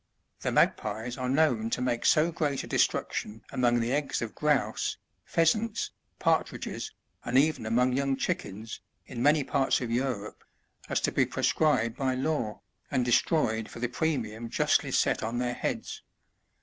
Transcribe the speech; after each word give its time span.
The 0.39 0.51
Magpies 0.51 1.15
are 1.15 1.29
known 1.29 1.69
to 1.69 1.79
make 1.79 2.07
so 2.07 2.31
great 2.31 2.63
a 2.63 2.67
destruction 2.67 3.43
among 3.51 3.79
the 3.79 3.93
eggs 3.93 4.19
of 4.23 4.33
grouse, 4.33 4.97
pheasants, 5.25 5.91
partridges, 6.17 6.91
and 7.23 7.37
even 7.37 7.67
among 7.67 7.93
young 7.93 8.17
chickens, 8.17 8.81
in 9.05 9.21
many 9.21 9.43
parts 9.43 9.79
of 9.79 9.91
Europe, 9.91 10.43
as 10.89 11.01
to 11.01 11.11
be 11.11 11.27
proscribed 11.27 11.97
by 11.97 12.15
law, 12.15 12.61
and 12.89 13.05
destroyed 13.05 13.69
for 13.69 13.77
the 13.79 13.89
premium 13.89 14.49
justly 14.49 14.91
set 14.91 15.21
on 15.21 15.37
their 15.37 15.53
heads. 15.53 16.01